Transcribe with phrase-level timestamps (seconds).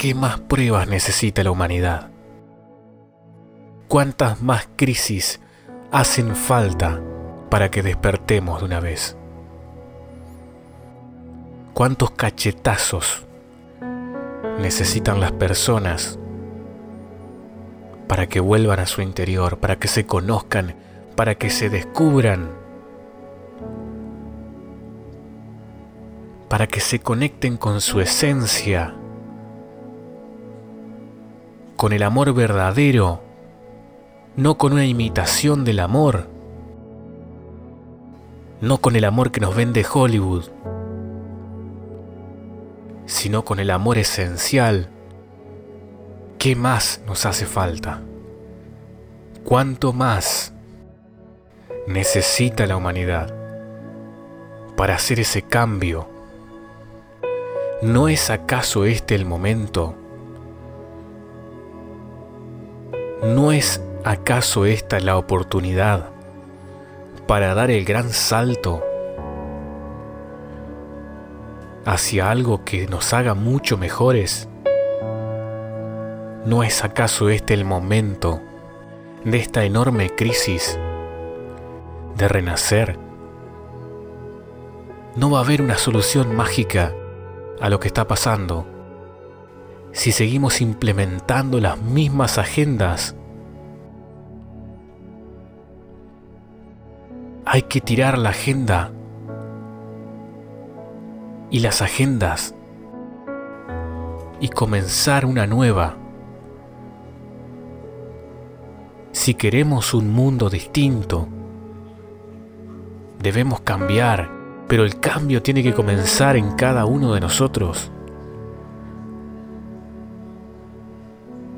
[0.00, 2.08] ¿qué más pruebas necesita la humanidad?
[3.86, 5.40] ¿Cuántas más crisis
[5.92, 7.02] hacen falta
[7.50, 9.18] para que despertemos de una vez?
[11.74, 13.26] ¿Cuántos cachetazos
[14.58, 16.18] necesitan las personas
[18.08, 20.76] para que vuelvan a su interior, para que se conozcan,
[21.14, 22.48] para que se descubran,
[26.48, 28.94] para que se conecten con su esencia,
[31.80, 33.22] con el amor verdadero,
[34.36, 36.28] no con una imitación del amor,
[38.60, 40.44] no con el amor que nos vende Hollywood,
[43.06, 44.90] sino con el amor esencial.
[46.36, 48.02] ¿Qué más nos hace falta?
[49.42, 50.52] ¿Cuánto más
[51.86, 53.34] necesita la humanidad
[54.76, 56.10] para hacer ese cambio?
[57.80, 59.96] ¿No es acaso este el momento?
[63.34, 66.08] ¿No es acaso esta la oportunidad
[67.28, 68.82] para dar el gran salto
[71.86, 74.48] hacia algo que nos haga mucho mejores?
[76.44, 78.40] ¿No es acaso este el momento
[79.24, 80.76] de esta enorme crisis
[82.16, 82.98] de renacer?
[85.14, 86.92] No va a haber una solución mágica
[87.60, 88.66] a lo que está pasando
[89.92, 93.14] si seguimos implementando las mismas agendas.
[97.52, 98.92] Hay que tirar la agenda
[101.50, 102.54] y las agendas
[104.38, 105.96] y comenzar una nueva.
[109.10, 111.26] Si queremos un mundo distinto,
[113.18, 114.30] debemos cambiar,
[114.68, 117.90] pero el cambio tiene que comenzar en cada uno de nosotros.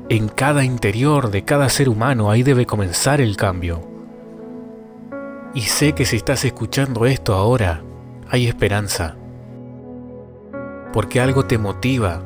[0.09, 3.92] En cada interior de cada ser humano ahí debe comenzar el cambio.
[5.53, 7.81] Y sé que si estás escuchando esto ahora,
[8.29, 9.15] hay esperanza
[10.93, 12.21] porque algo te motiva,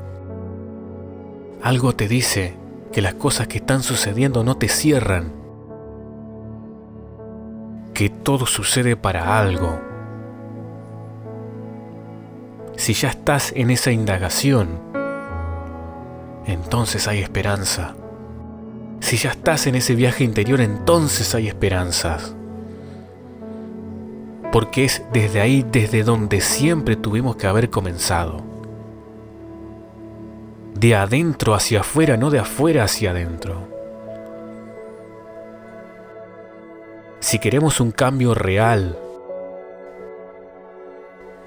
[1.64, 2.54] algo te dice
[2.92, 5.32] que las cosas que están sucediendo no te cierran,
[7.94, 9.80] que todo sucede para algo.
[12.76, 14.80] Si ya estás en esa indagación,
[16.46, 17.96] entonces hay esperanza.
[19.00, 22.37] Si ya estás en ese viaje interior, entonces hay esperanzas.
[24.58, 28.42] Porque es desde ahí, desde donde siempre tuvimos que haber comenzado
[30.74, 33.68] de adentro hacia afuera, no de afuera hacia adentro.
[37.20, 38.98] Si queremos un cambio real,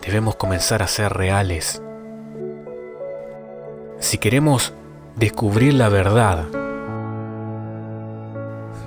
[0.07, 1.83] debemos comenzar a ser reales.
[3.99, 4.73] Si queremos
[5.17, 6.47] descubrir la verdad,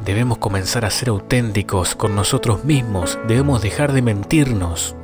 [0.04, 4.96] debemos comenzar a ser auténticos con nosotros mismos, debemos dejar de mentirnos.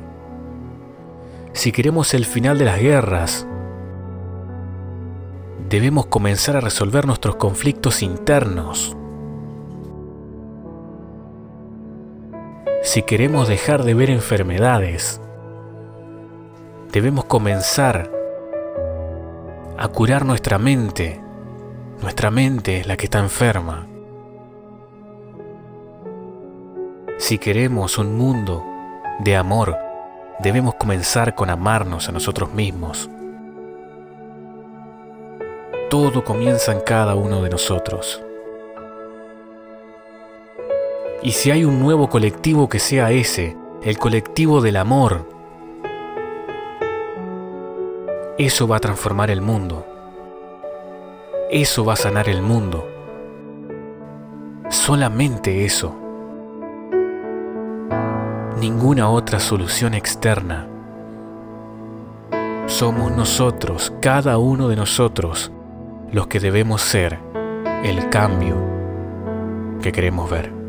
[1.52, 3.46] Si queremos el final de las guerras,
[5.68, 8.96] debemos comenzar a resolver nuestros conflictos internos.
[12.82, 15.20] Si queremos dejar de ver enfermedades,
[16.92, 18.10] debemos comenzar
[19.78, 21.20] a curar nuestra mente.
[22.02, 23.89] Nuestra mente la que está enferma.
[27.20, 28.64] Si queremos un mundo
[29.18, 29.76] de amor,
[30.38, 33.10] debemos comenzar con amarnos a nosotros mismos.
[35.90, 38.22] Todo comienza en cada uno de nosotros.
[41.22, 45.28] Y si hay un nuevo colectivo que sea ese, el colectivo del amor,
[48.38, 49.86] eso va a transformar el mundo.
[51.50, 52.88] Eso va a sanar el mundo.
[54.70, 55.99] Solamente eso.
[58.60, 60.68] Ninguna otra solución externa.
[62.66, 65.50] Somos nosotros, cada uno de nosotros,
[66.12, 67.18] los que debemos ser
[67.82, 68.56] el cambio
[69.80, 70.59] que queremos ver.